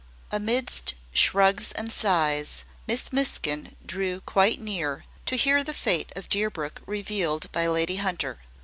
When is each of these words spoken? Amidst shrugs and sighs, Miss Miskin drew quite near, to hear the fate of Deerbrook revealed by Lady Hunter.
Amidst 0.31 0.95
shrugs 1.13 1.71
and 1.73 1.91
sighs, 1.91 2.65
Miss 2.87 3.13
Miskin 3.13 3.75
drew 3.85 4.19
quite 4.21 4.59
near, 4.59 5.03
to 5.27 5.35
hear 5.35 5.63
the 5.63 5.75
fate 5.75 6.11
of 6.15 6.27
Deerbrook 6.27 6.81
revealed 6.87 7.51
by 7.51 7.67
Lady 7.67 7.97
Hunter. 7.97 8.39